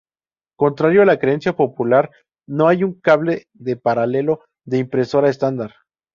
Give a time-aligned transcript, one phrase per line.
[0.57, 2.09] Contrario a la creencia popular,
[2.47, 5.73] no hay un cable de paralelo de impresora "estándar".